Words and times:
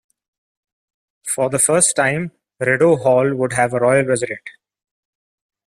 For 1.27 1.51
the 1.51 1.59
first 1.59 1.95
time, 1.95 2.31
Rideau 2.59 2.95
Hall 2.95 3.35
would 3.35 3.53
have 3.53 3.71
a 3.71 3.79
royal 3.79 4.03
resident. 4.07 4.41